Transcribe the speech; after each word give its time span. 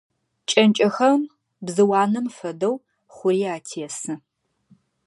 Кӏэнкӏэхэм, 0.49 1.21
бзыу 1.65 1.91
анэм 2.03 2.27
фэдэу, 2.35 2.75
хъури 3.15 3.43
атесы. 3.55 4.13